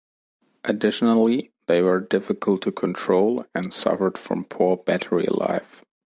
Additionally, 0.63 1.51
they 1.67 1.83
were 1.83 1.99
difficult 1.99 2.63
to 2.63 2.71
control 2.71 3.45
and 3.53 3.71
suffered 3.71 4.17
from 4.17 4.45
poor 4.45 4.75
battery 4.77 5.27
life. 5.29 5.83